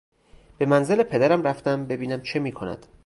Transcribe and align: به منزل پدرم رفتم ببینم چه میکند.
به 0.57 0.65
منزل 0.65 1.03
پدرم 1.03 1.41
رفتم 1.43 1.85
ببینم 1.87 2.21
چه 2.21 2.39
میکند. 2.39 2.85